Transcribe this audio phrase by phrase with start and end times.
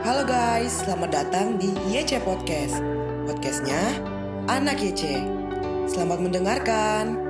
[0.00, 2.80] Halo guys, selamat datang di YC Podcast.
[3.28, 4.00] Podcastnya
[4.48, 5.20] Anak YC.
[5.92, 7.20] Selamat mendengarkan.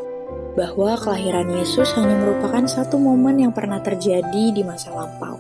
[0.55, 5.39] bahwa kelahiran Yesus hanya merupakan satu momen yang pernah terjadi di masa lampau.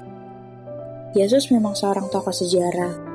[1.14, 3.08] Yesus memang seorang tokoh sejarah,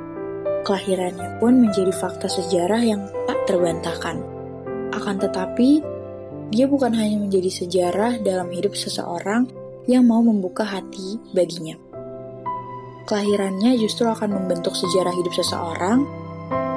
[0.64, 4.24] Kelahirannya pun menjadi fakta sejarah yang tak terbantahkan.
[4.96, 5.84] Akan tetapi,
[6.56, 9.44] dia bukan hanya menjadi sejarah dalam hidup seseorang
[9.90, 11.76] yang mau membuka hati baginya.
[13.04, 16.08] Kelahirannya justru akan membentuk sejarah hidup seseorang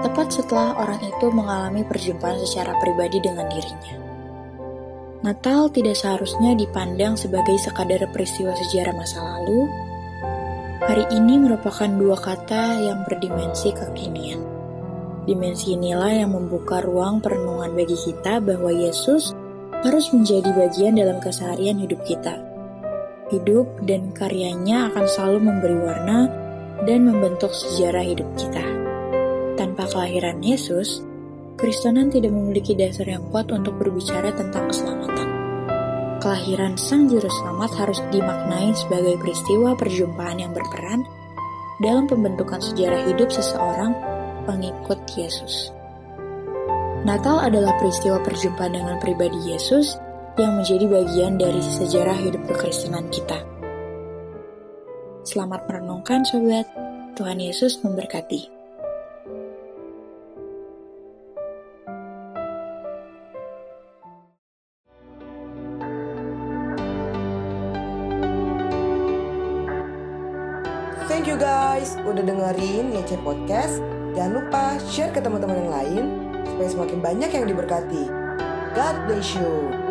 [0.03, 3.95] tepat setelah orang itu mengalami perjumpaan secara pribadi dengan dirinya.
[5.23, 9.67] Natal tidak seharusnya dipandang sebagai sekadar peristiwa sejarah masa lalu,
[10.87, 14.39] Hari ini merupakan dua kata yang berdimensi kekinian.
[15.27, 19.35] Dimensi inilah yang membuka ruang perenungan bagi kita bahwa Yesus
[19.83, 22.39] harus menjadi bagian dalam keseharian hidup kita.
[23.33, 26.31] Hidup dan karyanya akan selalu memberi warna
[26.87, 28.63] dan membentuk sejarah hidup kita.
[29.59, 31.03] Tanpa kelahiran Yesus,
[31.57, 35.36] Kristenan tidak memiliki dasar yang kuat untuk berbicara tentang keselamatan
[36.27, 41.07] kelahiran Sang Juru Selamat harus dimaknai sebagai peristiwa perjumpaan yang berperan
[41.79, 43.95] dalam pembentukan sejarah hidup seseorang
[44.42, 45.70] pengikut Yesus.
[47.07, 49.95] Natal adalah peristiwa perjumpaan dengan pribadi Yesus
[50.36, 53.41] yang menjadi bagian dari sejarah hidup kekristenan kita.
[55.24, 56.69] Selamat merenungkan sobat,
[57.17, 58.52] Tuhan Yesus memberkati.
[71.08, 73.80] Thank you guys udah dengerin YC Podcast.
[74.13, 76.05] Jangan lupa share ke teman-teman yang lain
[76.45, 78.05] supaya semakin banyak yang diberkati.
[78.77, 79.86] God bless you.